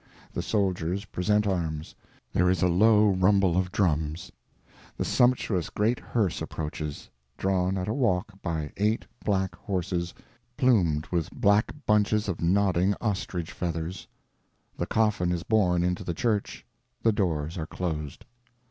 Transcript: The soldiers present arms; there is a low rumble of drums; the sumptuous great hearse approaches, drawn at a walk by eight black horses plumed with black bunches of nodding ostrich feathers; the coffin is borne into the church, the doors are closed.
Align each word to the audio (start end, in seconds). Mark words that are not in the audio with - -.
The 0.33 0.41
soldiers 0.41 1.05
present 1.05 1.45
arms; 1.45 1.93
there 2.33 2.49
is 2.49 2.63
a 2.63 2.67
low 2.67 3.09
rumble 3.11 3.55
of 3.55 3.71
drums; 3.71 4.31
the 4.97 5.05
sumptuous 5.05 5.69
great 5.69 5.99
hearse 5.99 6.41
approaches, 6.41 7.07
drawn 7.37 7.77
at 7.77 7.87
a 7.87 7.93
walk 7.93 8.31
by 8.41 8.71
eight 8.77 9.05
black 9.23 9.53
horses 9.53 10.11
plumed 10.57 11.05
with 11.11 11.29
black 11.31 11.71
bunches 11.85 12.27
of 12.27 12.41
nodding 12.41 12.95
ostrich 12.99 13.51
feathers; 13.51 14.07
the 14.75 14.87
coffin 14.87 15.31
is 15.31 15.43
borne 15.43 15.83
into 15.83 16.03
the 16.03 16.15
church, 16.15 16.65
the 17.03 17.11
doors 17.11 17.55
are 17.59 17.67
closed. 17.67 18.25